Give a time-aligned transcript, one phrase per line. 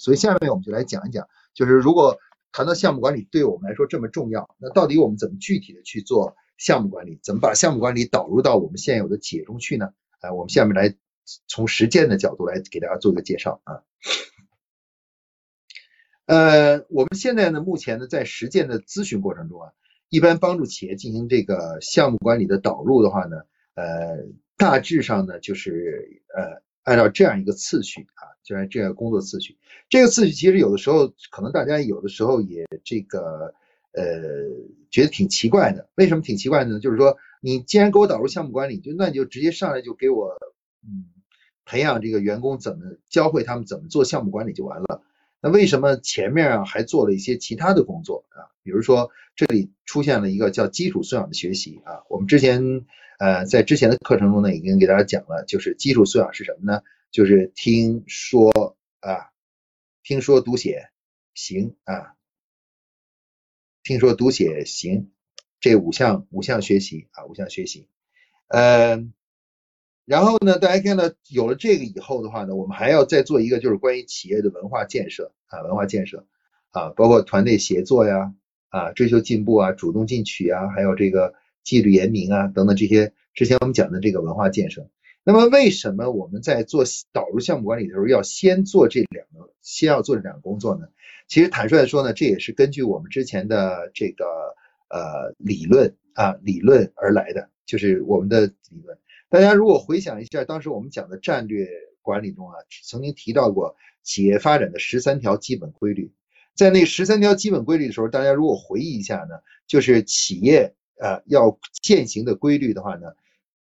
[0.00, 2.18] 所以下面我们就来讲一讲，就是如果
[2.50, 7.20] 谈到项目管理对我们来说这么重要，那到底我们怎么具体的去做项目管理？
[7.22, 9.92] 怎么把项目管理导入到我们现有的企业中去呢？
[10.20, 10.96] 啊，我们下面来
[11.46, 13.82] 从实践的角度来给大家做一个介绍啊。
[16.26, 19.72] 呃，我们现在呢，目前呢，在实践的咨询过程中啊，
[20.08, 23.38] 一般帮助企业进行这个项目管理的导入的话呢，
[23.74, 24.26] 呃，
[24.56, 29.58] 大致上呢，就是呃，按照这样一个次序啊，就按这样工作次序。
[29.88, 33.54] 这个次序其实有的时候可能大家有的时候也这个
[33.92, 34.04] 呃，
[34.90, 35.88] 觉得挺奇怪的。
[35.96, 36.80] 为什么挺奇怪的呢？
[36.80, 40.36] 就是说，你既然给我导入项目管理，就那你就直接上来就给我
[40.84, 41.06] 嗯，
[41.64, 45.02] 培养这个员工怎么教会他们怎么做项目管理就完了。
[45.42, 48.52] 那为什么前面啊还做了一些其他的工作啊？
[48.62, 52.04] 比如说这里出现了一个叫基础素养的学习啊。
[52.08, 52.86] 我们之前
[53.20, 56.80] 呃在之前的课程中呢已经给大家讲了，就是基础素养是什么呢？
[57.12, 58.50] 就是听说
[59.00, 59.30] 啊，
[60.02, 60.88] 听说读写
[61.34, 62.14] 行啊，
[63.82, 65.10] 听说读写行
[65.60, 67.86] 这五项五项学习啊五项学习，
[68.48, 69.12] 嗯。
[70.06, 76.26] 然后呢，大家看到有了这个以后的话呢，我们还要再做一个，就是关于企业的文化建设啊，文化建设
[76.70, 78.34] 啊，包括团队协作呀，
[78.70, 84.88] 啊，追求进步啊，主动进取啊，还有这个纪律严明啊等等这些之前我们讲的这个文化建设。
[85.22, 90.88] 那么为什么我们在做导入项目管理的时候要先做这两个，先要做这两个工作呢？
[91.28, 94.24] 其实坦率的说呢，这也是根据我们之前的这个
[94.88, 98.98] 呃理论啊理论而来的，就是我们的理论。
[99.28, 101.68] 大家如果回想一下，当时我们讲的战略
[102.00, 106.12] 管理中啊，曾经提到过企业发展的十三条基本规律。
[106.56, 109.36] 在那十三条基本规律的时候，大家如果回忆一下呢，
[109.66, 113.14] 就是企业呃要践行的规律的话呢，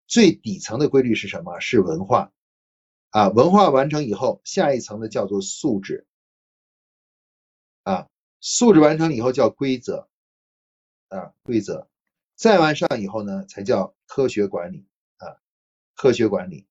[0.07, 1.59] 最底层的规律是什么？
[1.59, 2.31] 是文化
[3.09, 6.05] 啊，文化完成以后，下一层的叫做素质
[7.83, 8.07] 啊，
[8.41, 10.07] 素质完成以后叫规则
[11.07, 11.87] 啊，规则
[12.35, 14.85] 再往上以后呢，才叫科学管理
[15.17, 15.39] 啊。
[15.95, 16.65] 科学管理，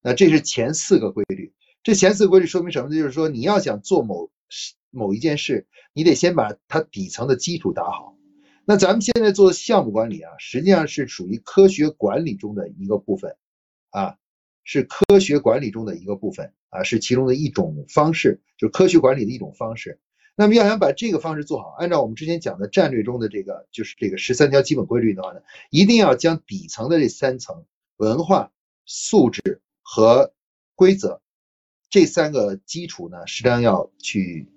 [0.00, 1.54] 那这是前四个规律。
[1.84, 2.96] 这前四个规律说明什么呢？
[2.96, 4.30] 就是说你要想做某
[4.90, 8.15] 某一件事，你得先把它底层的基础打好。
[8.66, 13.36] 那咱们现在做的项目管理啊，实际上是属于科学管理中的一个部分
[13.90, 14.18] 啊，
[14.64, 20.00] 是科学管理中的一个部分啊，是其中的一种方式，就是科学管理的一种方式。
[20.34, 25.40] 那么要想把这个方式做好，按照我们之前讲的战略中的这个，就是这个十三条基本规律的话呢，
[25.70, 27.64] 一定要将底层的这三层
[27.96, 28.52] 文化。
[28.88, 30.32] 素质和
[30.76, 31.20] 规则
[31.90, 34.48] 这三个基础呢，实际上要去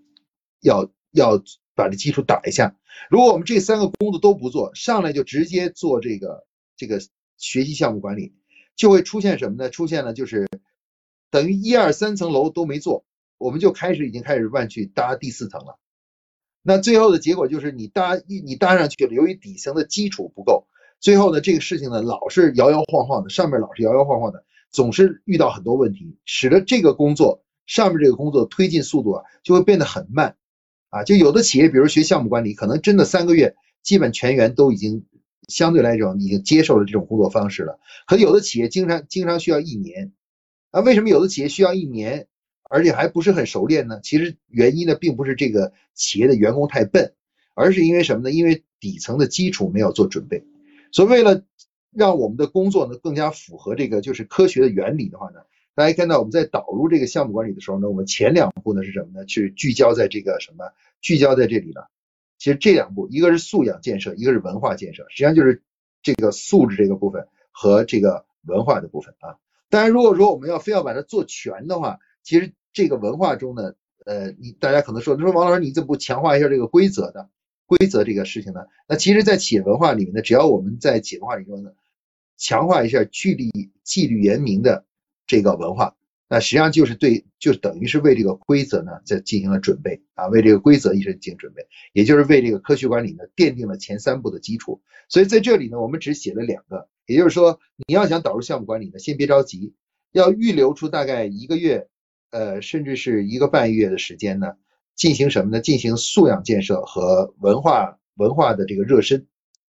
[0.62, 1.42] 要要
[1.80, 2.76] 把这基础打一下。
[3.10, 6.46] 如果我们这三个工作都不做，上来就直接做这个
[6.76, 7.00] 这个
[7.38, 8.34] 学习项目管理，
[8.76, 9.70] 就会出现什么呢？
[9.70, 10.48] 出现了就是
[11.32, 13.06] 等于一二三层楼都没做，
[13.38, 15.80] 我们就开始已经开始万去搭第四层了。
[16.62, 20.68] 那最后的结果就是你搭你搭上去了，由于底层的基础不够。
[21.00, 30.36] 最后呢，这个事情呢，老是摇摇晃晃的，上面老是摇摇晃晃的，总是遇到很多问题，使得这个工作上面这个工作推进速度啊，就会变得很慢，
[30.90, 35.06] 啊，就有的企业，比如学项目管理，可能真的三个月，基本全员都已经
[35.48, 40.12] 相对来讲已经接受了这种工作方式了，可有的企业经常经常需要一年，
[40.72, 42.28] 啊，为什么有的企业需要一年，
[42.70, 44.00] 而且还不是很熟练呢？
[44.04, 47.14] 其实原因呢，并不是这个企业的员工太笨，
[47.56, 48.32] 而是因为什么呢？
[48.32, 50.44] 因为底层的基础没有做准备。
[50.92, 51.44] 所以，为了
[51.92, 55.42] 让我们的工作呢更加符合这个就是科学的原理的话呢，
[55.76, 59.28] 大家看到我们在导入这个项目管理的时候呢，我们前两步呢是什么呢？
[59.28, 60.66] 是聚焦在这个什么？
[61.02, 61.90] 聚焦在这里了。
[62.38, 65.62] 其实这两步，一个是素养建设，一个是文化建设，实际上就是
[66.02, 69.38] 这个素质这个部分和这个文化的部分啊。
[69.70, 73.74] 当然，如果说我们要非要把它做全的话，其实这个文化中呢，
[74.06, 77.28] 呃，你大家可能说，你说王老师你怎么不强化一下这个规则呢？
[77.66, 81.72] 规则这个事情呢，那其实，在企业文化里面呢，只要我们在企业文化里头呢，
[82.36, 83.50] 强化一下纪律、
[83.84, 84.86] 纪律严明的
[85.30, 85.96] 这个文化，
[86.28, 94.82] 那实际上就是对，就等于是为这个规则呢在进行了准备啊，为这个规则一直进行准备，也就是为这个科学管理呢奠定了前三步的基础。
[95.08, 99.76] 所以在这里呢，我们只写了两个，也就是说，你要想导入项目管理呢，先别着急，
[100.12, 101.88] 要预留出大概一个月，
[102.32, 104.54] 呃，甚至是一个半月的时间呢。
[104.96, 105.62] 进行什么呢？
[105.62, 109.28] 进行素养建设和文化文化的这个热身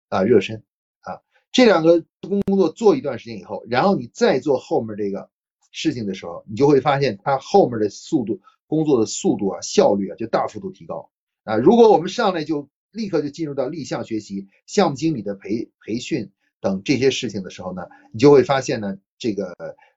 [0.09, 0.63] 啊，热身
[1.01, 1.19] 啊，
[1.51, 5.29] 这两个工作做一段时间以后，然后你再做后面这个
[5.77, 11.11] 事情的时候，你就会发现它后面的速度工作的速度啊，效率啊就大幅度提高
[11.45, 11.57] 啊。
[11.57, 16.31] 如果我们上来就立刻就进入到立项学习、项目经理的培培训
[16.63, 19.55] 等这些事情的时候呢，你就会发现呢，这个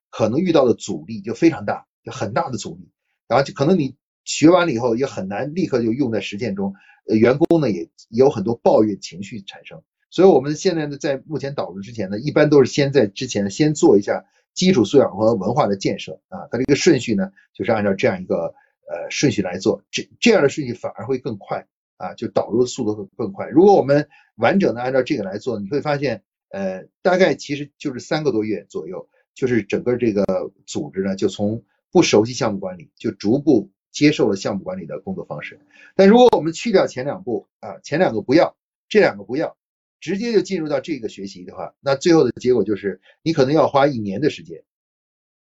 [0.09, 2.91] 可能遇到的阻力就非常大，就很大的阻力，
[3.27, 3.95] 然后就可能你。
[4.25, 6.75] 学完了以后也很难立刻就用在实践中，
[7.07, 9.81] 呃，员工呢也有很多抱怨情绪产生。
[10.11, 14.25] 所以我们现在呢，在目前导入之前呢，一般都是先在之前先做一下
[14.59, 18.53] 基础素养和文化的建设啊，它这个顺序呢，就是按照这样一个
[18.89, 21.65] 呃顺序来做，这这样的顺序反而会更快
[21.95, 23.47] 啊，就导入的速度会更快。
[23.47, 30.25] 如果我们完整的按照这个来做，你会发现，呃，大概其实就是三个多月左右，就是整个这个
[30.65, 35.61] 组织呢，就从不熟悉项目管理，就逐步接受了项目管理的工作方式。
[35.95, 38.57] 但如果我们去掉前两步啊，前两个不要，
[38.89, 39.55] 这两个不要。
[39.99, 44.63] 直接就进入到这个学习的话，那最后的结果就是你可能要花一年的时间，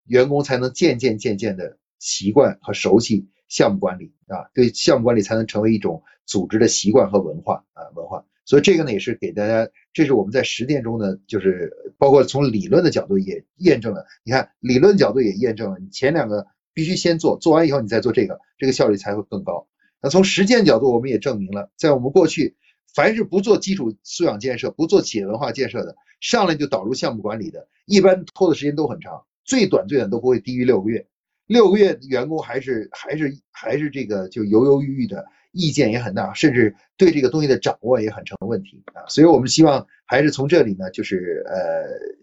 [0.05, 8.25] 员工才能渐渐渐渐的习惯和熟悉项目管理啊，对项目管理才能成为一种组织的习惯和文化啊文化。
[8.45, 14.07] 所以这个呢也是给大家，这是我们在实践中呢，就是包括从理论的角度也验证了。
[14.25, 19.69] 你看理论角度也验证了，你前两个必须先做，做完以后你再做这个，这个效率才会更高。
[20.01, 22.57] 那从实践角度，我们也证明了，在我们过去。
[22.95, 31.07] 凡是不做基础素养建设、不做企业文化建设的，上来就导入项目管理的，一般拖的时间都很长，最短最短都不会低于六个月。
[31.47, 39.07] 六个月员工还是还是还是这个就犹犹豫豫的，意见也很大，甚至对这个东西的掌握也很成问题啊。
[39.09, 41.55] 所以我们希望还是从这里呢，就是呃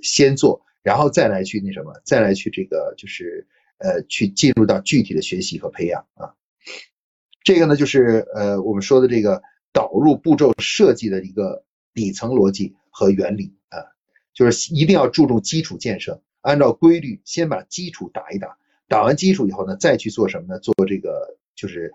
[0.02, 3.48] 先做，然后再来去那什么，再来去这个就是
[3.78, 6.34] 呃去进入到具体的学习和培养啊。
[7.44, 9.42] 这个呢就是呃我们说的这个。
[9.76, 13.84] 导入步骤设计的一个底层逻辑和原理啊，
[14.34, 18.58] 就是一定要注重基础建设，按照规律先把基础打一打，
[18.88, 20.58] 打完基础以后呢，再去做什么呢？
[20.60, 21.94] 做这个就是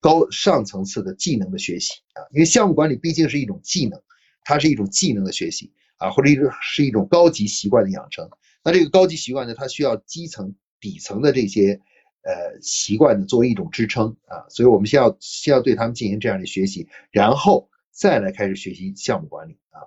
[0.00, 4.00] 高上层次的技能的学习啊，因为项目管理毕竟是一种技能，
[4.42, 8.30] 它是一种技能的学习啊，或者一种是一种高级习惯的养成。
[8.64, 11.78] 那这个高级习惯呢，它需要基层底层的这些。
[12.22, 19.80] 呃，习惯的作为一种支撑啊，所以我们先要先要对他们进行这样的学习，然后再来开始学习项目管理啊。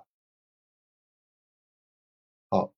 [2.50, 2.72] 好，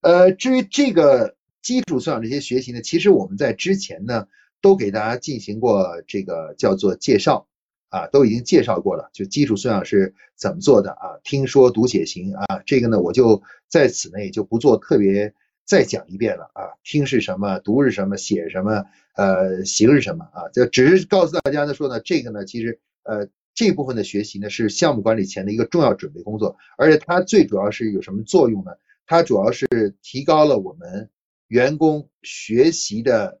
[0.00, 4.26] 呃，至于这个基础素养这些学习呢，其实我们在之前呢
[4.60, 7.46] 都给大家进行过这个叫做介绍。
[7.90, 11.18] 啊，都已经介绍过了，就基础素养是怎么做的啊？
[11.24, 15.32] 听说读写行啊，这个呢我就在此呢也就不做特别
[15.64, 16.68] 再讲一遍了啊。
[16.84, 18.84] 听是什么，读是什么，写什么，
[19.16, 20.48] 呃，行是什么啊？
[20.52, 28.72] 就只是告诉大家呢说呢，这个呢其实呃这部分的学习呢是项目管理前的一个重要准备工作，而且它最主要是有什么作用呢？
[29.06, 29.66] 它主要是
[30.02, 31.08] 提高了我们
[31.46, 33.40] 员工学习的，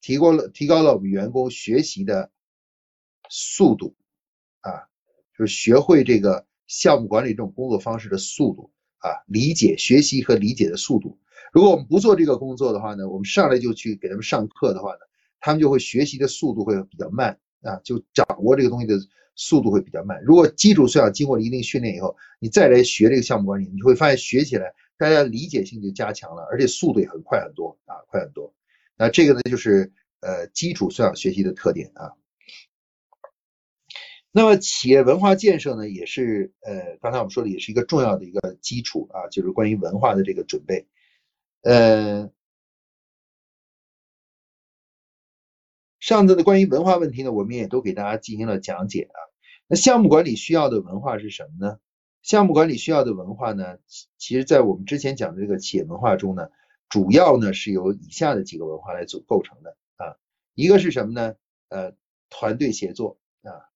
[0.00, 2.30] 提高了提高了我们员工学习的。
[3.36, 3.96] 速度
[4.60, 4.86] 啊，
[5.36, 11.18] 就是学会这个项目管理这种工作方式的速度啊，理解、学习和理解的速度。
[11.52, 15.00] 如果我们不做这个工作的话呢，我们上来就去给他们上课的话呢，
[15.40, 18.94] 他们就会学习的速度会比较慢啊，就掌握这个东西的
[19.34, 20.22] 速度会比较慢。
[20.22, 28.54] 如果基础素养经过了一定训练以后，你再来学这个项目管理，你会发现学起来大家理解性就加强了，而且速度也很快很多啊，快很多。
[28.96, 32.12] 那这个呢，就是呃基础素养学习的特点啊。
[34.36, 40.88] 那么企业文化建设呢，也是呃，刚才我们说的，也是一个重要的一个基础啊，就是关于文化的这个准备。
[41.62, 42.28] 呃，
[46.00, 49.18] 上次的关于文化问题呢，我们也都给大家进行了讲解啊。
[49.68, 51.78] 那项目管理需要的文化是什么呢？
[52.22, 53.78] 项目管理需要的文化呢，
[54.18, 56.48] 其实在我们之前讲的这个企业文化中呢，
[56.88, 60.16] 主要呢是由以下的几个文化来组构成的啊。
[60.56, 61.36] 一个是什么呢？
[61.68, 61.94] 呃，
[62.30, 63.70] 团队协作啊。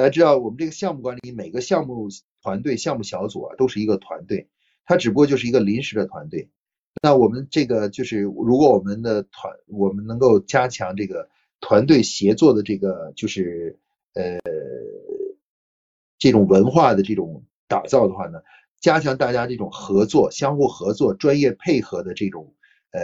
[0.00, 2.08] 大家知道，我们这个项目管理，每个项目
[2.40, 4.48] 团队、项目小组啊，都是一个团队，
[4.86, 6.48] 它只不过就是一个临时的团队。
[7.02, 11.28] 那我们这个就是，如果我们的团，我们能够加强这个
[11.60, 13.78] 团队协作的这个，就是
[14.14, 14.38] 呃
[16.18, 18.40] 这种文化的这种打造的话呢，
[18.80, 22.54] 加强大家这种合作、相互合作、专业配合的这种
[22.92, 23.00] 呃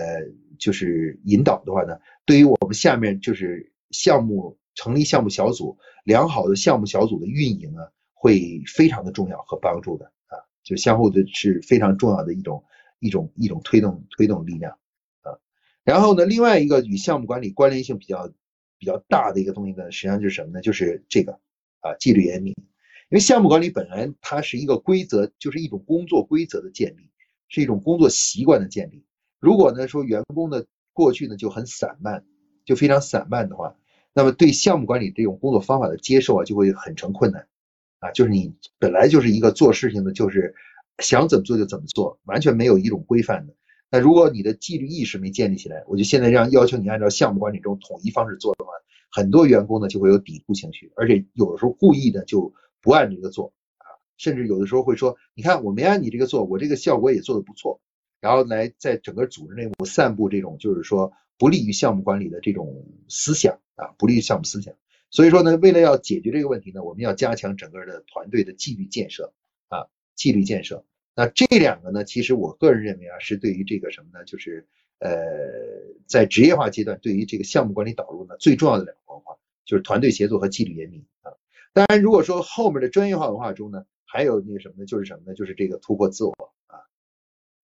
[0.58, 4.56] 就是引导的话呢，对于我们下面就是项目。
[4.76, 12.62] 成立项目小组，良好的项目小组的运营呢，会非常的重要和帮助的啊，就相互的是非常重要的一种
[13.00, 14.78] 一种一种推动推动力量
[15.22, 15.34] 啊。
[15.82, 18.30] 然后呢，另外一个与项目管理关联性比较
[18.78, 20.60] 比较大的一个东西呢，实际上就是什么呢？
[20.60, 21.32] 就是这个
[21.80, 22.54] 啊，纪律严明。
[23.08, 27.08] 因为项目管理本来它是一个规则，就是一种工作规则的建立，
[27.48, 29.04] 是一种工作习惯的建立。
[29.38, 32.24] 如果呢说员工的过去呢就很散漫，
[32.64, 33.76] 就非常散漫的话，
[34.16, 37.46] 那么对项目管理这种工作方法的接受啊，就会很成困难
[37.98, 40.54] 啊，就是你本来就是一个做事情的，就是
[41.00, 43.54] 想怎么做就怎么做，完全没有一种规范的。
[43.90, 48.70] 那如果你的纪律意识没建立起来，我就现在让要求你按照项目管理中统一方式做的话，
[49.10, 57.82] 很多员工呢就会有抵触情绪，而且有的时候故意的就不按这个做啊，甚至有的时候会说，你看我没按你这个做，我这个效果也做得不错，
[58.22, 64.74] 然后来在整个组织内部散布这种就是说不利于项目管理的这种思想啊，不利于项目思想。
[65.10, 69.32] 所以说呢，为了要解决这个问题呢，我们要加强整个的团队的纪律建设
[69.68, 70.84] 啊，纪律建设。
[71.14, 74.24] 那这两个呢，其实我个人认为啊，是对于这个什么呢？
[74.24, 74.66] 就是
[74.98, 75.14] 呃，
[76.06, 81.32] 在职业化阶段，对于这个项目管理导入呢，最重要的两个文化，就是团队协作和纪律严明啊。
[81.72, 84.86] 当然，如果说后面的专业化文化中呢，还有那个什么呢？
[84.86, 85.34] 就是什么呢？
[85.34, 86.32] 就是这个突破自我
[86.66, 86.80] 啊。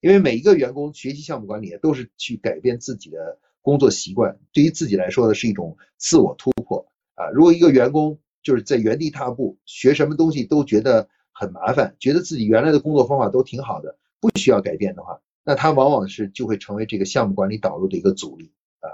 [0.00, 7.30] 因为每一个员工学习项目管理都是去改变自己的工作习惯，对于自己来说呢，是一种自我突破啊。
[7.30, 11.08] 如果一个员工就是在原地踏步，学什么东西都觉得。
[11.34, 18.86] 很麻烦，觉得自己原来的工作方法都挺好的，不需要改变的话，那他往往是就会成为这个项目管理导入的一个阻力啊。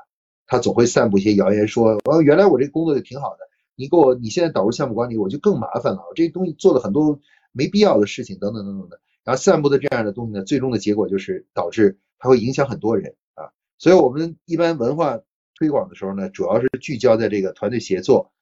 [0.47, 3.39] 他总会散布一些谣言，说哦，原来我这工作就挺好的，
[3.75, 7.19] 你给我你现在导入项目管理，我就更麻烦了，我这东西做了很多
[7.53, 9.01] 没必要的事情，等等等等的。
[9.25, 13.51] 然后散布的这样的东西呢，最终的结果就是导致它会影响很多人啊。
[13.79, 15.21] 所以我们一般文化
[15.55, 18.33] 推广的时候呢，主要是聚焦在这个团队协作、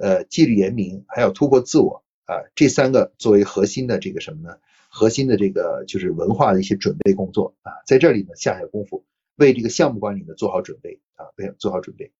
[0.00, 2.02] 呃纪律严明，还有突破自我。
[2.26, 4.56] 啊，这三个作为核心的这个什么呢？
[4.88, 9.04] 核心的这个就是文化的一些准备工作啊，在这里呢下下功夫，
[9.36, 12.12] 为这个项目管理呢做好准备啊，为做好准备。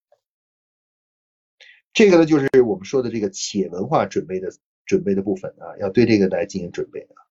[1.95, 4.53] 这个呢就是我们说的这个企业文化准备的
[4.85, 7.24] 准备的部分啊，要对这个来进行准备啊。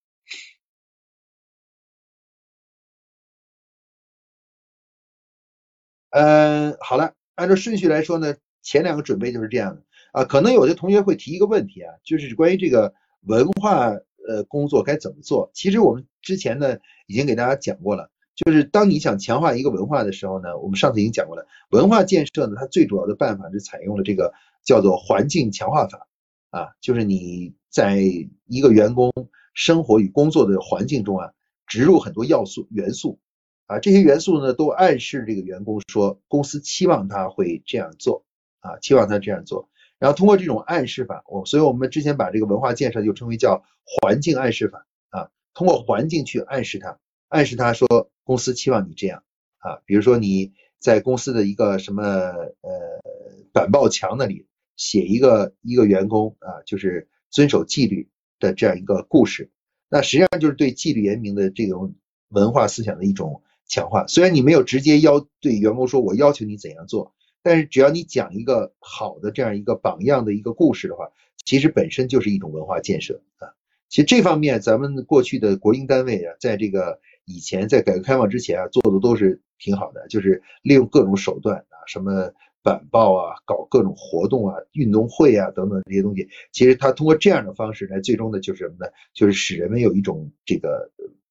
[6.13, 9.81] 嗯，好了，按照顺序来说呢，前两个准备就是这样的。
[10.11, 13.87] 啊，可能有的同学会提一个问题啊，就是关于这个文化
[14.27, 15.49] 呃工作该怎么做。
[15.55, 16.77] 其实我们之前呢
[17.07, 24.31] 已经给大家讲过了，就是当你想强化一个文化的时候呢，我们上次已经讲过了，文化建设呢它最主要的办法是采用了这个
[24.63, 26.07] 叫做环境强化法
[26.51, 27.99] 啊，就是你在
[28.45, 29.11] 一个员工
[29.55, 31.31] 生活与工作的环境中啊，
[31.65, 33.17] 植入很多要素元素
[33.65, 38.25] 啊，这些元素呢都暗示这个员工说公司期望他会这样做
[38.59, 39.69] 啊，期望他这样做。
[39.99, 45.29] 然后通过这种暗示法，我所以我们之前把这个文化建设就称为叫环境暗示法啊。
[45.53, 49.23] 通过环境去暗示他，暗示他说公司期望你这样
[49.59, 49.79] 啊。
[49.85, 53.01] 比如说你在公司的一个什么呃
[53.53, 59.51] 板报墙那里写一个一个员工啊，就是遵守纪律的这样一个故事，
[59.87, 61.95] 那实际上就是对纪律严明的这种
[62.27, 63.41] 文化思想的一种
[63.73, 64.05] 强化。
[64.07, 67.13] 虽然你没有直接要对员工说我要求你怎样做。
[67.45, 71.09] 但是只要你讲一个好的这样一个榜样的一个故事的话，
[71.43, 73.51] 其实本身就是一种文化建设啊。
[73.89, 82.31] 其实这方面咱们过去的国营单位啊，在这个以前在改革开放之前啊，做的都是挺好的，就是利用各种手段啊，什么
[82.63, 86.29] 板报啊，搞各种活动啊，运动会啊等等这些东西。
[86.53, 88.89] 其实他通过这样的方式来，最终的就是什么呢？
[89.13, 90.89] 就是使人们有一种这个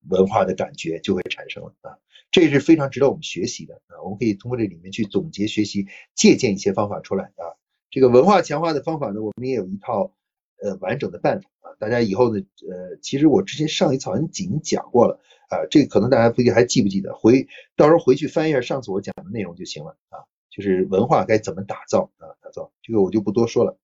[0.08, 1.98] 文化的感觉就会产生了啊。
[2.30, 4.00] 这是非常值得我们学习的啊！
[4.02, 7.44] 我们可以通过这里面去总结学习、借鉴一些方法出来啊。
[7.90, 10.14] 这个文化强化的方法呢，我们也有一套
[10.62, 11.76] 呃完整的办法啊。
[11.78, 15.66] 大家以后呢，呃，其实我之前上一次好像已经讲过了啊。
[15.70, 20.24] 这个可能大家不一定还记不记得，回到时候回去翻一下上次我讲的内容就行了啊。
[20.48, 22.32] 就是文化该怎么打造啊？
[22.42, 23.78] 打造这个我就不多说了。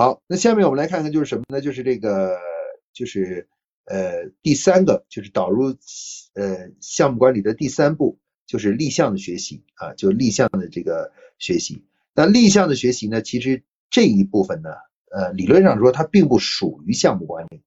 [0.00, 1.60] 好，那下面我们来看看就是什么呢？
[1.60, 2.38] 就是这个
[2.94, 3.46] 就是。
[3.86, 5.74] 呃，第三个就是导入
[6.34, 11.84] 呃项目管理的第三步，就是立项的学习啊，就立项的这个学习。
[12.14, 14.70] 那立项的学习呢，其实这一部分呢，
[15.10, 17.62] 呃，理论上说它并不属于项目管理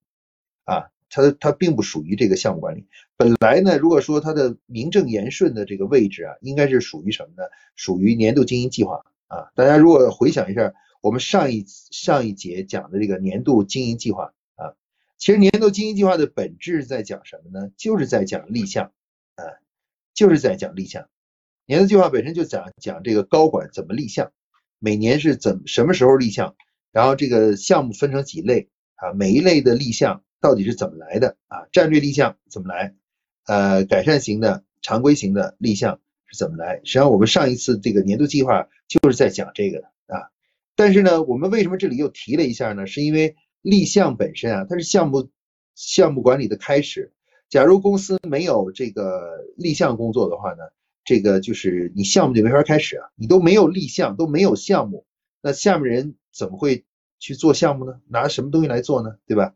[0.64, 2.86] 啊，它它并不属于这个项目管理。
[3.18, 7.42] 本来呢，如果说它的名正言顺的这个位置啊，应该是属于什么呢？
[7.76, 9.50] 属于年度经营计划啊。
[9.54, 10.72] 大家如果回想一下，
[11.04, 14.72] 我们上一上一节讲的这个年度经营计划啊。
[15.18, 17.70] 其实年度经营计划的本质在讲什么呢？
[17.76, 18.90] 就是在讲立项，
[19.34, 19.44] 啊，
[20.14, 21.10] 就是在讲立项。
[21.66, 24.32] 年度计划本身就讲讲这个高管怎么立项，
[24.78, 26.56] 每年是怎什么时候立项，
[26.90, 31.66] 然后这个项目分成几类啊，每一类的立项到底是怎么来的啊？
[31.70, 32.94] 战略立项怎么来？
[33.44, 36.76] 呃，改善型的、常规型的立项是怎么来？
[36.76, 39.90] 实际上我们上一次这个年度计划就是在讲这个的。
[40.76, 42.86] 但是呢，我们为什么这里又提了一下呢？
[42.86, 43.36] 是因为。
[43.64, 45.30] 立项本身啊，它是项目
[45.74, 47.14] 项目管理的开始。
[47.48, 50.64] 假如公司没有这个立项工作的话呢，
[51.02, 53.08] 这个就是你项目就没法开始啊。
[53.14, 55.06] 你都没有立项，都没有项目，
[55.40, 56.84] 那下面人怎么会
[57.18, 57.98] 去做项目呢？
[58.06, 59.16] 拿什么东西来做呢？
[59.26, 59.54] 对吧？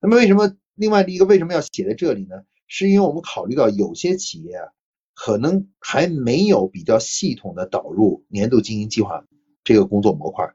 [0.00, 2.36] 那么为什么另外一个为什么要写在这里呢？
[2.68, 4.68] 是因为我们考虑到有些企业啊，
[5.14, 9.24] 可能还没有比较系统的导入年度经营计划
[9.64, 10.54] 这个工作模块，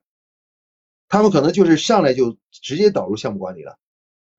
[1.14, 3.78] 他们可能就是上来就直接导入项目管理了。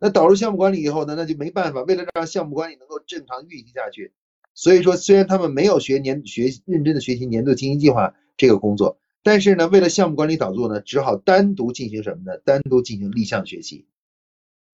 [0.00, 4.12] 那导入项目管理以后呢，那就没办法，为了让项目管理能够正常运行下去，
[4.54, 12.38] 所以说虽然他们没有学年学认真的学习年度经营计划这个工作，但是呢，为了项目管理导入呢，只好单独进行什么呢？
[12.45, 13.87] 单独进行立项学习，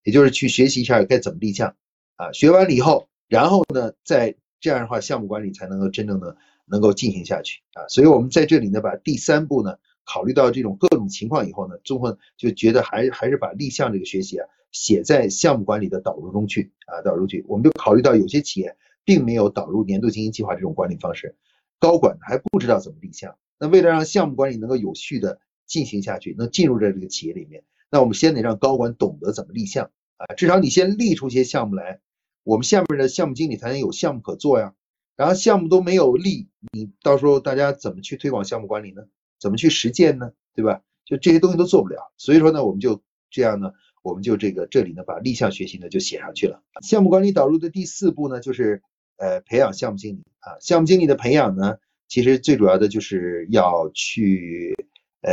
[0.02, 1.76] 也就是去学习一下该怎么立项。
[2.16, 7.86] 啊，学完了以后，然后呢，再这样的话，项目管理才能够真正的能够进行下去啊。
[7.88, 9.76] 所以，我们在这里呢，把第三步呢，
[10.12, 17.44] 考虑到这种各种情况以后呢，综合就觉得还还是把立项这个学习啊，写在项目管理的导入中去啊，导入去。
[17.46, 21.36] 我们就考虑到有些企业并没有导入年度经营计划这种管理方式，
[21.78, 23.36] 高管还不知道怎么立项。
[23.60, 32.00] 那为了让项目管理能够有序的进行下去，能进入在这个企业里面，那我们先得让高管懂得怎么立项啊，至少你先立出些项目来。
[32.42, 34.74] 我们下面的项目经理才能有项目可做呀，
[35.14, 39.02] 然后项目都没有立，你到时候大家怎么去推广项目管理呢？
[39.40, 40.32] 怎么去实践呢？
[40.54, 40.82] 对吧？
[41.04, 46.62] 就这些东西都做不了，所以说呢，我们就这样呢，我们就这个这里呢，把立项学习呢就写上去了。
[46.82, 48.82] 项目管理导入的第四步呢，就是
[49.16, 50.60] 呃培养项目经理啊。
[50.60, 54.76] 项目经理的培养呢，其实最主要的就是要去
[55.22, 55.32] 呃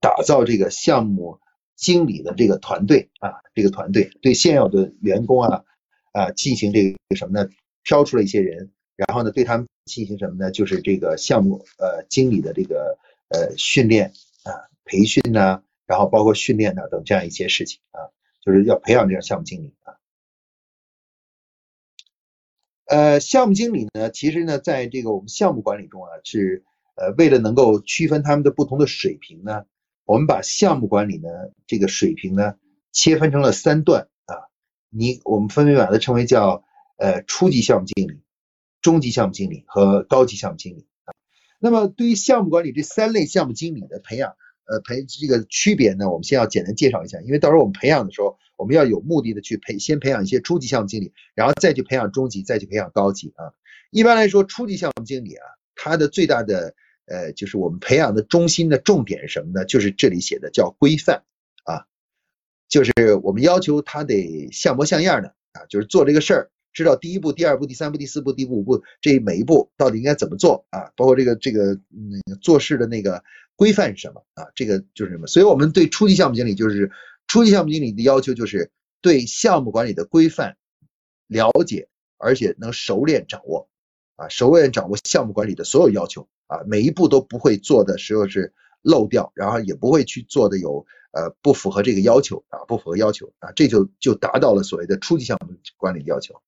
[0.00, 1.38] 打造这个项目。
[1.76, 5.62] 经理的这个团队啊，这个团队对现有的员工啊
[6.12, 7.50] 啊进行这个什么呢？
[7.84, 10.50] 挑出了一些人，然后呢对他们进行什么呢？
[10.50, 14.12] 就是这个项目呃经理的这个呃训练
[14.42, 14.50] 啊、
[14.84, 18.10] 培训呐，然后包括训练呐等这样一些事情啊，
[18.44, 19.94] 就是要培养这样项目经理啊。
[22.86, 26.64] 呃，项目经理呢，其实呢，在这个我们项目管理中啊，是
[26.96, 29.64] 呃为了能够区分他们的不同的水平呢。
[30.04, 31.28] 我们把项目管理呢
[31.66, 32.54] 这个水平呢
[32.92, 34.50] 切分成了三段啊，
[34.88, 36.64] 你我们分别把它称为叫
[36.96, 38.20] 呃初级项目经理、
[38.86, 41.10] 中级项目经理和高级项目经理啊。
[41.58, 53.50] 那么对于项目管理这三类项目经理的培养，呃培这个区别呢，我们先要简单介绍一下，因为到时候我们培养的时候，我们要有目的的去培先培养一些初级项目经理，然后再去培养中级，再去培养高级啊。
[53.90, 55.44] 一般来说，初级项目经理啊，
[55.74, 59.64] 他的最大的呃，就是我们培养的中心的重点是什么呢？
[59.64, 61.24] 就是这里写的叫规范
[61.64, 61.86] 啊，
[62.68, 62.92] 就是
[63.24, 73.24] 我们要求他得像模像样的啊，就是做这个事儿，知道第一步、第二步、第三步、第四步、第五步这每一步到底应该怎么做啊，包括这个这个那个做事的那个
[73.56, 74.44] 规范是什么啊？
[74.54, 75.26] 这个就是什么？
[75.26, 76.92] 所以我们对初级项目经理就是
[77.26, 80.58] 初级项目经理的要求就是对项目管理的规范
[81.26, 83.70] 了解，而且能熟练掌握
[84.16, 86.28] 啊，熟练掌握项目管理的所有要求。
[86.48, 96.40] 啊，每一步都不会做的时候是漏掉，然后也不会去做的有呃不符合这个要求啊，不符合要求啊，这就就达到了所谓的初级项目管理的要求。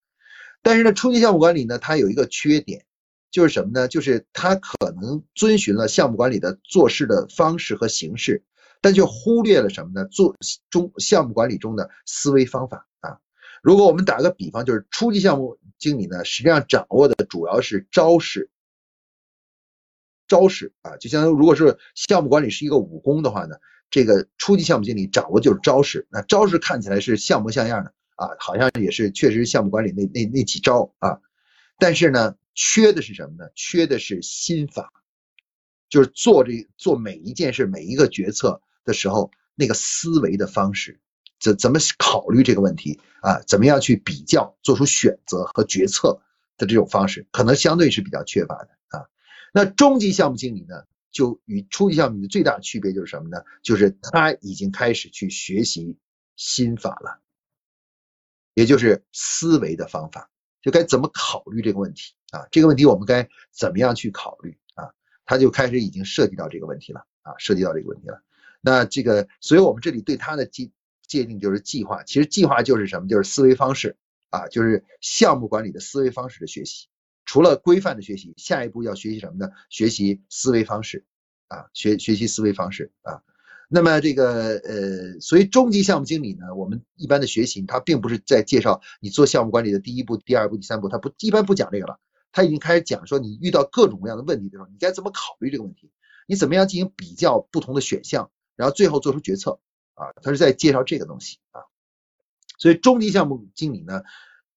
[0.62, 2.85] 但是呢，初级项目管理呢，它有一个缺点，
[3.31, 3.88] 就是什么呢？
[3.88, 8.42] 就是它可能遵循了项目管理的做事的方式和形式，
[8.81, 10.07] 但却忽略了什么呢？
[10.07, 10.37] 做
[10.71, 13.18] 中项目管理中的思维方法啊。
[13.62, 18.51] 如果我们打个比方，就是初级项目经理呢，实际上掌握的主要是招式。
[20.27, 23.57] 招式啊，就相当于如果是项目管理是一个武功的话呢，
[23.90, 26.07] 这个初级项目经理掌握就是招式。
[26.11, 31.20] 那招式看起来是像模像样的啊，好像也是确实项目管理那那那几招啊。
[31.78, 33.50] 但是呢，缺的是什么呢？
[33.54, 34.92] 缺的是心法，
[35.88, 41.00] 就是做这做每一件事、每一个决策的时候，那个思维的方式，
[41.38, 43.40] 怎怎么考虑这个问题啊？
[43.46, 46.20] 怎么样去比较、做出选择和决策
[46.57, 49.07] 的这种方式，可能相对是比较缺乏的啊。
[49.54, 53.44] 那中级项目经理呢，就与初级项目的最大区别就是什么呢？
[53.62, 55.96] 就是他已经开始去学习
[56.35, 57.20] 心法了，
[58.59, 60.29] 也就是思维的方法，
[60.61, 62.49] 就该怎么考虑这个问题啊？
[62.51, 64.90] 这个问题我们该怎么样去考虑啊？
[65.25, 68.21] 他就开始已经涉及到这个问题了啊，涉及到这个问题了。
[68.61, 70.73] 那这个，所以我们这里对他的界
[71.07, 73.07] 界定就是计划，其实计划就是什么？
[73.07, 73.97] 就是思维方式
[74.31, 76.88] 啊，就是项目管理的思维方式的学习。
[77.25, 79.53] 除了规范的学习，下一步要学习什么呢？
[79.71, 81.05] 学习思维方式
[81.47, 83.23] 啊，学学习思维方式啊。
[83.68, 92.00] 那么这个呃，所以中级项目经理呢，我们一般的学习，他并不是在介绍你做项目管理的第一步、第二步、第三步，他不一般不讲这个了，
[92.33, 95.90] 他已经开始讲说你遇到各种各样的问题的时候，你该怎么考虑这个问题，
[96.26, 99.61] 你怎么样进行比较不同的选项，然后最后做出决策
[99.94, 101.61] 啊，他是在介绍这个东西啊。
[102.59, 104.02] 所以中级项目经理呢。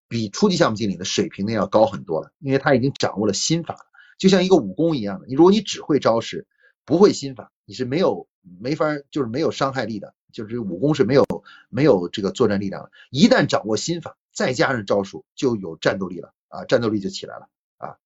[0.08, 3.80] 比初级项目经理的水平呢要高很多了，因为他已经掌握了心法了，
[4.20, 5.26] 就像一个武功一样的。
[5.26, 6.46] 你如果你只会招式，
[6.84, 11.26] 不会心法，你是没有没法就是没有伤害力的，就是武功是没有
[11.70, 12.92] 没有这个作战力量的。
[13.10, 17.98] 一旦掌握心法，再加上招数，就有战斗力了啊，战斗力就起来了啊。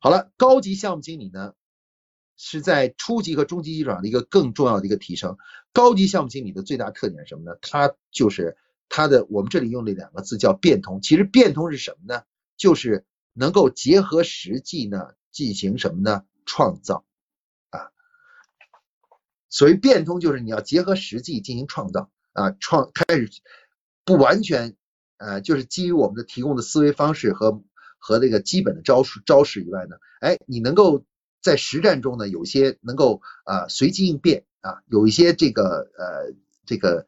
[0.00, 1.54] 好了，高级项目经理呢
[2.36, 5.38] 是在初级和中级基础上的一个更重要的一个提升。
[5.72, 7.56] 高级项目经理的最大特点是什么呢？
[7.60, 8.56] 他就是
[8.88, 11.00] 他的我们这里用的两个字叫变通。
[11.02, 12.22] 其实变通是什么呢？
[12.56, 16.24] 就是能够结合实际呢进行什么呢？
[16.46, 17.04] 创造。
[19.50, 23.28] 所谓变通就是你要结合实际进行创造啊，创开始
[24.04, 24.76] 不完全
[25.18, 27.62] 呃就是基于我们的提供的思维方式和
[27.98, 31.04] 和那个基本的招数招式以外呢，哎，你能够
[31.40, 34.44] 在实战中呢有些能够啊随机应变。
[34.60, 36.34] 啊，有一些这个呃
[36.66, 37.06] 这个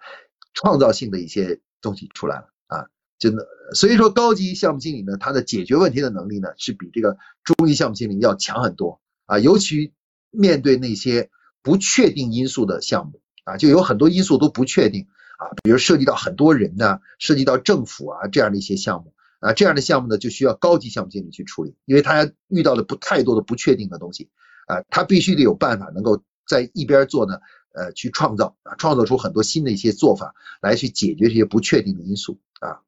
[0.54, 2.86] 创造性的一些东西出来了啊，
[3.18, 9.92] 真的，所以说高级项目经理呢，他的解决问题的能力呢，是比这个中级项目经理要强很多啊，尤其
[10.30, 11.28] 面对那些
[11.62, 24.28] 不确定因素的项目啊，就有很多因素都不确定啊，比如涉及到很多人呢，涉及到政府啊这样的一些项目啊，这样的项目呢，就需要高级项目经理去处理，因为他遇到的不太多的不确定的东西
[24.66, 26.22] 啊，他必须得有办法能够。
[26.46, 27.38] 在一边做呢，
[27.74, 32.82] 呃，去创造啊，创造出很多新的一些做法来去解决这些不确定的因素啊。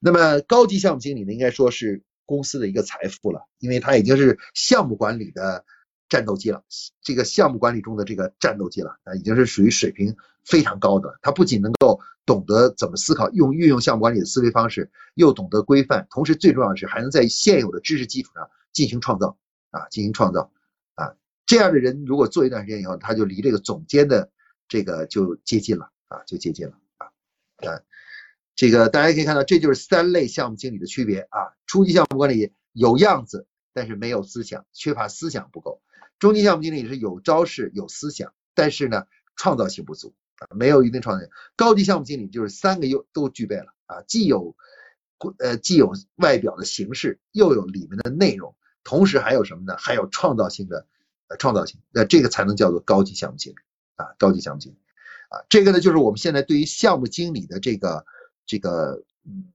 [0.00, 5.64] 那么高级项目经理呢，应该说是公司的一个财富了，因为他已经是项目管理的
[6.08, 6.62] 战斗机了，
[7.02, 11.18] 这个项目管理中的这个战斗机了啊，已经是属于水平非常高的。
[11.22, 19.36] 他不仅能够懂得怎么思考，用运用项目管理的思维方式，又懂得规范，同时最重要的是还能在现有的知识基础上进行创造
[19.70, 20.52] 啊，进行创造
[20.94, 21.14] 啊。
[21.44, 24.30] 这样的人如果做一段时间以后，他就离这个总监的
[24.68, 27.06] 这个就接近了啊，就接近了啊。
[27.68, 27.82] 啊，
[28.54, 31.54] 这个大家可以看到，这就是三类项目经理的区别啊。
[31.66, 35.80] 初级项目管理有样子，但是没有思想，缺乏思想不够；
[36.18, 41.30] 中级项目经理是有招式、有思想，但是呢，创造性不足啊，没有一定创造性。
[41.56, 44.56] 高级项目经理就是三个又都具备了啊，既有
[45.38, 49.76] 呃既有外表的形式，又有里面的内容，同时还有什么呢？
[49.78, 50.86] 还有创造性的。
[51.28, 53.56] 呃，创造性，那这个才能叫做高级项目经理
[53.96, 54.76] 啊，高级项目经理
[55.28, 58.06] 啊，这个呢就是我们现在对于项目经理的这个
[58.46, 59.52] 这个嗯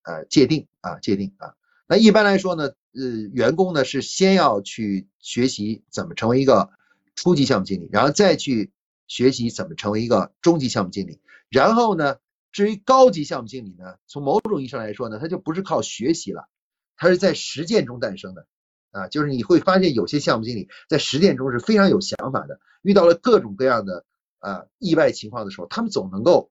[0.00, 1.56] 呃界定啊界定啊。
[1.86, 6.70] 那一般来说呢，呃，员工呢是先要去学习怎么成为一个
[7.14, 8.72] 初级项目经理，然后再去
[9.06, 12.16] 学习怎么成为一个中级项目经理，然后呢，
[12.52, 16.48] 至于高级项目经理呢，从某种意义上来说呢，他就不是靠学习了，
[16.96, 18.46] 他是在实践中诞生的。
[18.92, 24.04] 啊，就是你会发现有些项目经理在实践中是非常有想法的，遇到了各种各样的
[24.40, 26.50] 啊意外情况的时候，他们总能够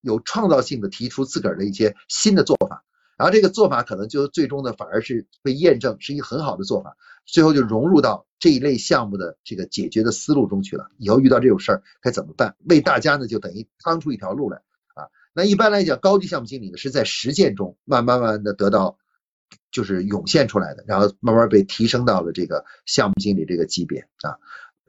[0.00, 6.96] 有创造性的提出自个儿的一些新的做法，然后这个做法可能就最终呢反而是被验证是一个很好的做法，
[7.26, 10.90] 最后就融入到这一类项目的这个解决的思路中去了。
[10.98, 12.56] 以后遇到这种事儿该怎么办？
[12.68, 14.58] 为大家呢就等于趟出一条路来
[14.94, 15.08] 啊。
[15.32, 18.98] 那一般来讲，高级项目经理呢是在实践中慢慢慢的得到。
[19.70, 24.38] 就是涌现出来的，然后慢慢被提升到了这个项目经理这个级别啊。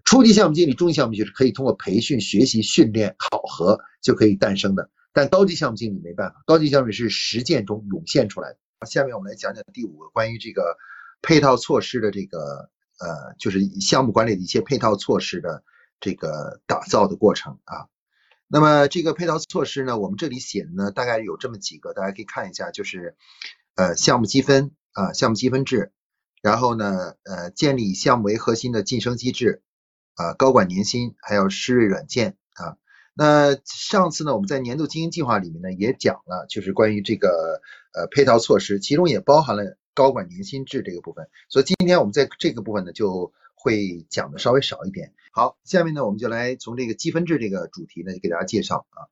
[0.03, 8.85] 初级项目经理、中级项目经理是可以通过培训、学习、训练、考核就可以诞生的，但高级项目经理没办法，高级项目是实践中涌现出来的。
[8.85, 10.77] 下面我们来讲讲第五个关于这个
[11.21, 15.63] 配套措施的这个呃，就是项目管理的一些配套措施的
[15.99, 17.87] 这个打造的过程啊。
[18.47, 23.15] 那么这个配套措施呢，我们这里写的呢，大概有这么几个，大家可以看一下，就是。
[23.77, 25.91] 呃，项目积分啊，项目积分制，
[26.41, 29.63] 然后呢，呃，建立以项目为核心的晋升机制
[30.13, 32.77] 啊，高管年薪，还有施瑞软件啊。
[33.17, 37.61] 那上次呢，我们在年度经营计划里面呢也讲了，就是关于这个
[37.93, 41.29] 呃配套措施，其中也包含了高管年薪制这个部分。
[41.47, 45.13] 所以今天我们在这个部分呢就会讲的稍微少一点。
[45.31, 49.07] 好，下面呢我们就来从这个积分制这个主题呢给大家介绍啊，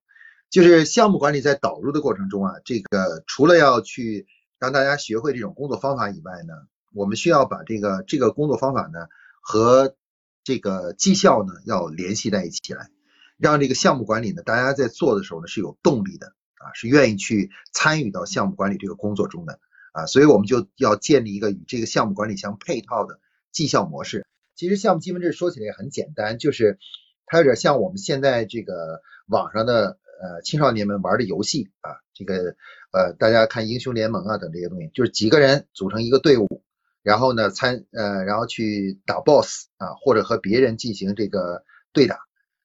[0.49, 4.27] 就是项目管理在导入的过程中啊，这个除了要去
[4.59, 6.53] 让大家学会这种工作方法以外呢，
[6.93, 9.07] 我们需要把这个这个工作方法呢
[9.41, 9.95] 和
[10.43, 12.89] 这个绩效呢要联系在一起来，
[13.37, 19.59] 让这个项目管理呢，大家在做的时候呢是有动力的啊，是愿意去参与到项目管理这个工作中的
[19.91, 23.19] 啊，所以我们就要建立一个与这个项目管理相配套的
[23.51, 24.25] 绩效模式。
[24.55, 26.77] 其实项目积分制说起来也很简单，就是
[27.25, 32.55] 它有点像我们现在这个网上的呃青少年们玩的游戏啊，这个。
[32.95, 36.61] 呃，大家看英雄联盟啊等这些东西，就是几个人组成一个队伍，
[37.01, 42.19] 然后呢参呃，然后去打 BOSS 啊，或者和别人进行这个对打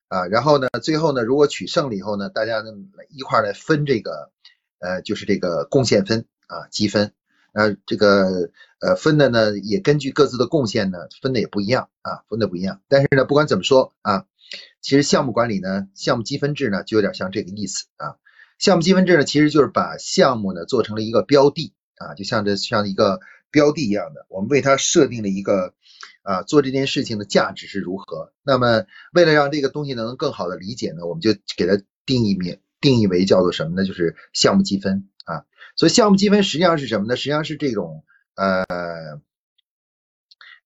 [0.08, 2.72] 啊，然后呢，最后呢，如果取胜了以后呢，大家呢
[3.10, 4.30] 一块来分这个
[4.78, 7.12] 呃，就是这个贡献分啊积分，
[7.52, 12.80] 呃，这个呃，分的呢也根据各自的贡献呢分的也不一样啊，分的不一样。
[12.88, 14.24] 但是呢，不管怎么说啊，
[14.80, 18.16] 其实项目管理呢，项目积分制呢就有点像这个意思啊。
[18.58, 25.74] 项目积分制呢，其实就是把项目呢做成了一个标的啊，就像这像一个标的一样的，我们为它设定了一个
[26.28, 28.32] 啊做这件事情的价值是如何。
[28.42, 33.86] 那么为了让这个东西能更好的理解呢，我们就给它定义名定义为叫做什么呢？
[33.86, 35.46] 就是项目积分啊。
[35.74, 37.16] 所以项目积分实际上是什么呢？
[37.16, 38.04] 实际上是这种。
[38.40, 39.20] 呃，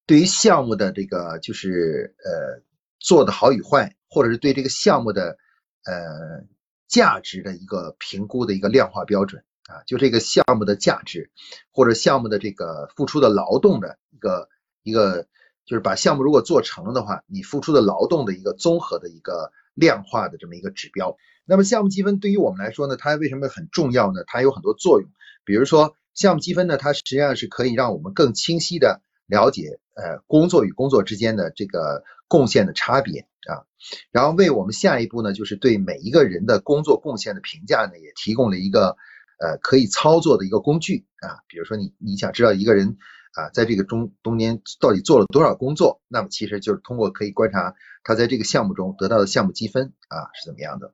[0.05, 2.63] 对于项目的这个就是呃
[3.01, 5.39] 做的好与坏，或者是对这个项目的
[5.87, 6.45] 呃
[6.87, 11.31] 价值的一个评估的一个量化标准啊，就这个项目的价值
[11.71, 14.51] 或者项目的这个付出的劳动的一个
[14.83, 15.27] 一个，
[15.73, 21.17] 就是把项目如果做成了的话，你付出的劳动的一个综合的一个量化的这么一个指标。
[21.47, 24.23] 那么项目积分对于我们来说呢，它为什么很重要呢？
[24.27, 25.09] 它有很多作用，
[25.47, 25.97] 比如说。
[26.15, 33.65] 项目积分呢，它实际上是可以让我们更清晰的了解，呃，工作与工作之间的这个贡献的差别啊，
[34.11, 38.99] 然后为我们下一步呢，就是对每一个人的工作贡献的评价呢，也提供了一个
[39.41, 41.41] 呃可以操作的一个工具啊。
[41.49, 42.99] 比如说你你想知道一个人
[43.33, 50.93] 啊，在这个中中间到底做了多少工作，那么其实就是通过可以观察他在这个项目中得到的项目积分啊是怎么样的。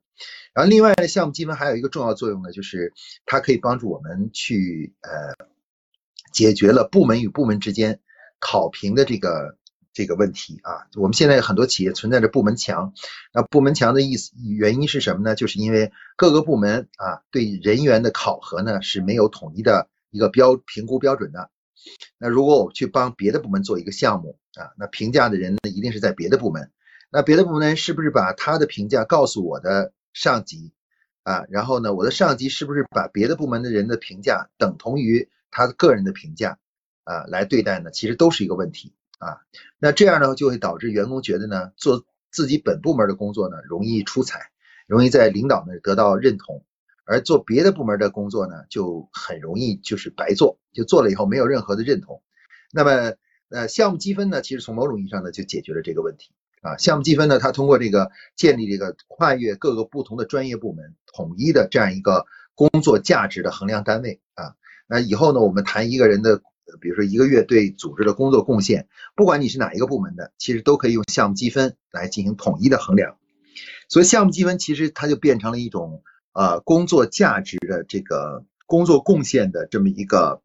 [0.54, 2.92] 然后另外呢，项目积分还有一个重要作用呢，就是
[3.26, 5.46] 它可以帮助我们去呃
[6.32, 8.00] 解决了部门与部门之间
[8.38, 9.56] 考评的这个
[9.92, 10.86] 这个问题啊。
[10.96, 12.92] 我们现在很多企业存在着部门墙，
[13.32, 15.34] 那部门墙的意思原因是什么呢？
[15.34, 21.50] 就是因为各个部门啊对人员的考核呢是没有统一的一个标评估标准的。
[22.18, 26.70] 那如果我去帮别的部门做一个项目啊，那评价的人呢一定是在别的部门，
[27.10, 29.92] 那别的部门是不是把他的评价告诉我的？
[30.14, 30.72] 上级
[31.22, 36.58] 啊，然后呢，我的上级是不是把别的部门的人的评价等同于他个人的评价
[37.04, 37.92] 啊来对待呢？
[37.92, 39.42] 其实都是一个问题啊。
[39.78, 44.50] 那这样呢，就会导致员工觉得呢，做自己本部门的工作呢容易出彩，
[44.88, 46.64] 容易在领导那得到认同，
[47.08, 52.22] 而做别的部门的工作呢就很容易就是白做，就做了以后没有任何的认同。
[52.70, 53.14] 那么
[53.48, 56.32] 呃，项目积分呢，其实从某种意义上呢就解决了这个问题。
[56.60, 64.54] 啊，项目积分呢，它通过这个建立这个跨越各个不同的专业部门统一的这样一个工作价值的衡量单位啊。
[64.86, 66.42] 那以后呢，我们谈一个人的，
[66.80, 73.16] 比如说一个月对组织的工作贡献，不管你是哪一个部门的，其实都可以用项目积分来进行统一的衡量。
[73.88, 76.02] 所以项目积分其实它就变成了一种
[76.38, 80.40] 呃工作价值的这个工作贡献的这么一个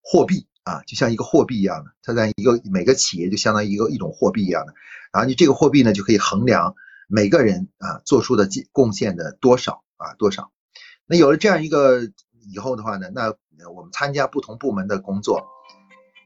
[0.00, 0.46] 货币。
[0.64, 4.74] 啊，就像一个货币一样的，它在一个每个企业就相当于一个一种货币一样的，
[5.12, 6.76] 然后你这个货币呢就可以衡量
[7.08, 10.52] 每个人啊做出的贡献的多少啊多少。
[11.04, 12.02] 那有了这样一个
[12.48, 13.34] 以后的话呢，那
[13.74, 15.48] 我们参加不同部门的工作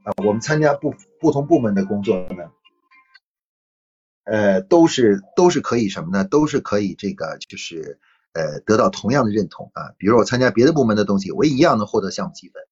[0.04, 2.50] 啊，我们参加不不同部门的工作呢，
[4.24, 6.24] 呃，都是都是可以什么呢？
[6.24, 7.98] 都是可以这个就是
[8.36, 9.94] 呃得到同样的认同啊。
[9.98, 12.62] 比如我参加别的部门的东西，我一样能获得项目积分。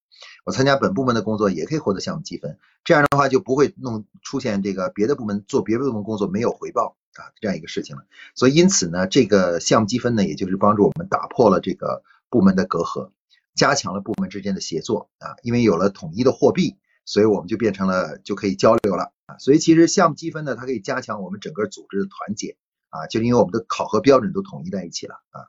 [0.44, 8.02] 我参加本部门的工作也可以获得项目积分，这样的话就不会弄出现这个别的部门做别的部门工作没有回报啊这样一个事情了。
[8.34, 13.10] 所以因此呢，这个项目积分呢，也就是帮助我们打破了这个部门的隔阂，
[13.54, 15.36] 加强了部门之间的协作啊。
[15.42, 19.38] 因为有了统一的货币，所以我们就变成了就可以交流了啊。
[19.38, 22.58] 所以其实项目积分呢，它可以加强我们整个组织的团结
[22.90, 25.48] 啊，就是因为我们的考核标准都统一在一起了啊。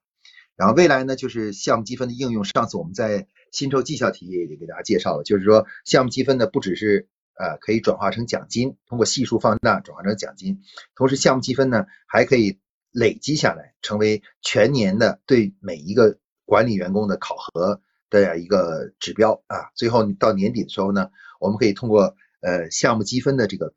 [0.55, 2.45] 然后未来呢，就是项目积分的应用。
[2.45, 10.61] 上次我们在薪酬绩效体也给大家介绍了，就是说项目积分呢，不只是呃可以转化成奖金，通过系数放大转化成奖金，
[10.95, 12.59] 同时项目积分呢还可以
[12.91, 19.71] 累积下来，成为全年的对每一个管理员工的考核的一个指标啊。
[19.75, 21.09] 最后到年底的时候呢，
[21.41, 23.73] 我们可以通过呃项目积分的这个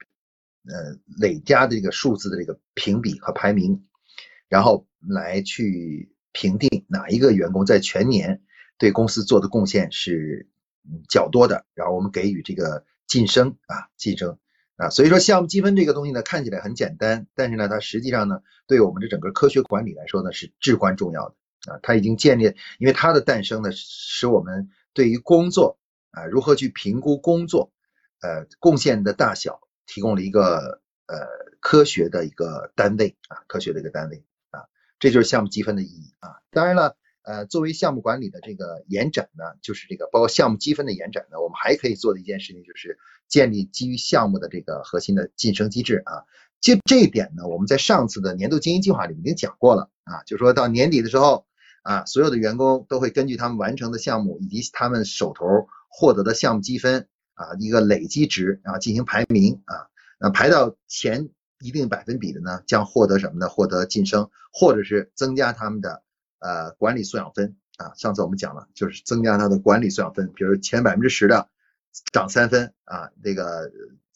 [0.68, 3.84] 呃累加的这个数字的这个评比和排名，
[4.48, 6.14] 然后来去。
[6.38, 8.42] 评定哪一个员工在全年
[8.78, 10.46] 对公司做的贡献是
[11.08, 14.38] 较多的，然后我们给予这个晋升啊，晋升
[14.76, 21.34] 啊，所以说项目积分这个东西呢，看起来很简单，但是呢，它实际上呢，对我们的整个科学管理来说呢，是至关重要的
[21.72, 21.80] 啊。
[21.82, 25.80] 它已经建立，因为它的诞生呢，使我们对于工作
[26.12, 27.72] 啊，如何去评估工作
[28.20, 31.18] 呃贡献的大小，提供了一个呃
[31.58, 34.22] 科学的一个单位啊，科学的一个单位。
[34.98, 36.40] 这就是项目积分的意义啊！
[36.50, 46.24] 当然了，呃，作为项目管理的这个延展呢，就是这个包括项目积分的延展呢，我们还可以做的一件事情就是建立基于项目的这个核心的晋升机制啊。
[46.60, 51.46] 就这一点呢，我们在上次的年度经营计划里已经讲过了啊，就说到年底的时候
[51.82, 59.86] 啊，所有的员工都会根据他们完成的项目以及他们手头获得的项目积分啊一个累积值啊进行排名啊，
[60.18, 61.28] 那排到前
[61.60, 63.48] 一定百分比的呢，将获得什么呢？
[63.48, 66.02] 获得晋升，或者是增加他们的
[66.38, 67.92] 呃管理素养分啊。
[67.96, 71.48] 上次我们讲了，就是增加他的管理素养分，比如前百分之十的
[72.12, 73.70] 涨三分啊，这个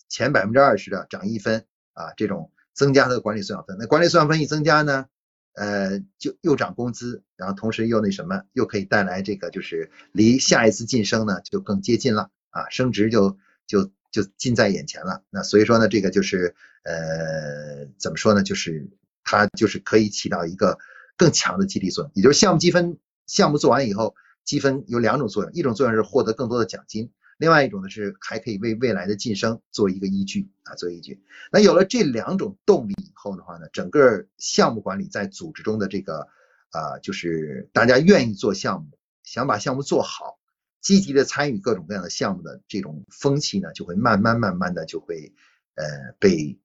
[0.08, 3.76] 前百分之二十的涨一分啊，这种增加他的管理素养分。
[3.78, 5.06] 那管理素养分一增加呢？
[5.54, 15.22] 呃，就又涨工资，然后同时又那什么，又可以带来这个，就是离下一次晋升呢就更接近了啊，升职就就就近在眼前了。
[15.28, 18.42] 那所以说呢，这个就是呃，怎么说呢？
[18.42, 18.90] 就是
[19.24, 20.78] 它就是可以起到一个
[21.16, 24.14] 更强的激励作用，也就是项目积分，项目做完以后，
[24.44, 27.10] 积分有两种作用，一种作用是获得更多的奖金。
[27.38, 31.22] 另外一种呢是还可以为未来的晋升做一个依据啊，做依据。
[31.50, 36.28] 那有了这两种动力以后的话呢，整个项目管理在组织中的这个
[36.70, 38.90] 啊，就是大家愿意做项目，
[39.24, 40.38] 想把项目做好，
[40.80, 45.32] 积极的参与各种各样的项目的这种风气呢，就会慢慢慢慢的就会
[45.74, 46.58] 呃被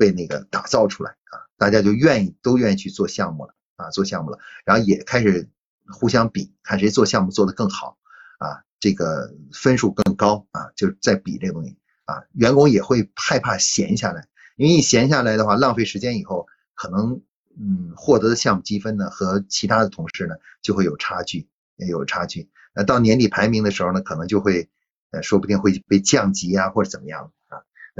[0.00, 5.50] 被那个打造出来啊，大家就愿意都愿意去做项目了啊，做项目了，然后也开始
[5.92, 7.98] 互相比，看谁做项目做得更好
[8.38, 8.64] 啊。
[8.80, 17.20] 这个分数更高啊，就在比这个东西啊，员工也会害怕闲下来，因为一闲下来的话，浪费时间以后，可能
[17.60, 22.48] 嗯获得的项目积分呢和其他的同事呢就会有差距，也有差距。
[22.74, 24.70] 那到年底排名的时候呢，可能就会
[25.10, 27.32] 呃说不定会被降级啊或者怎么样。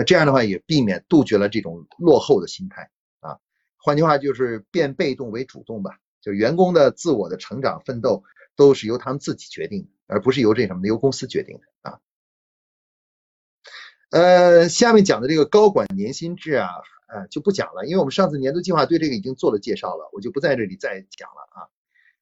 [0.01, 2.89] 那这样的话也避免杜绝了这种落后的心态
[3.21, 3.37] 啊。
[3.77, 8.25] 换句话就是变被动为主动吧，就员工的自我的成长奋斗
[8.57, 9.89] 都是由他们自己决定的。
[10.07, 12.01] 而不是由这什么由公司决定的啊。
[14.09, 16.71] 呃，下面讲的这个高管年薪制啊，
[17.07, 21.69] 呃就不讲了，因为我们上次年度计划对这个已经做了介绍了，我就不在这里再讲了啊。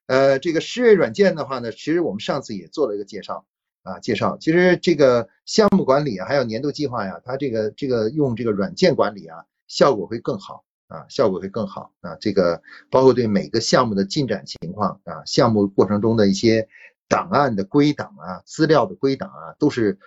[0.06, 3.46] 呃，这个诗瑞软件的话呢，其实我们上次也做了一个介绍
[3.88, 12.16] 啊，介绍其实这个项目管理还有年度计划呀，它这个这个用这个软件管理啊，效果会更好啊，效果会更好啊。
[12.20, 16.68] 这个包括对每个项目的进展情况啊，项目过程中的一些。
[17.10, 19.98] 档案的归档啊，资料的归档啊，都是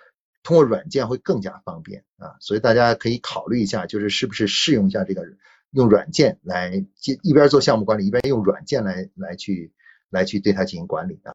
[0.44, 5.24] 通过软件会更加方便啊，所以大家可以考虑一下，就是是不是试用一下这个
[5.72, 9.72] 用软件来一边做项目管理，一边用软件来来去
[10.10, 11.30] 来去对它进行管理啊。